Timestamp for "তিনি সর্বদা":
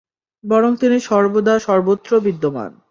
0.75-1.53